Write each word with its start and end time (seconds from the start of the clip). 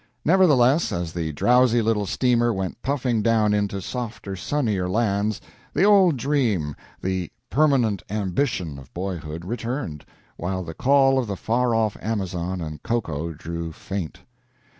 Nevertheless, 0.25 0.91
as 0.91 1.13
the 1.13 1.31
drowsy 1.31 1.79
little 1.79 2.07
steamer 2.07 2.51
went 2.51 2.81
puffing 2.81 3.21
down 3.21 3.53
into 3.53 3.79
softer, 3.83 4.35
sunnier 4.35 4.89
lands, 4.89 5.39
the 5.75 5.83
old 5.83 6.17
dream, 6.17 6.75
the 6.99 7.29
"permanent 7.51 8.01
ambition" 8.09 8.79
of 8.79 8.91
boyhood, 8.95 9.45
returned, 9.45 10.03
while 10.37 10.63
the 10.63 10.73
call 10.73 11.19
of 11.19 11.27
the 11.27 11.37
far 11.37 11.75
off 11.75 11.95
Amazon 12.01 12.61
and 12.61 12.81
cocoa 12.81 13.31
drew 13.33 13.71
faint. 13.71 14.21